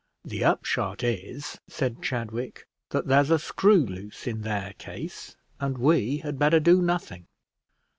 [0.25, 6.17] "The upshot is," said Chadwick, "that there's a screw loose in their case, and we
[6.17, 7.27] had better do nothing.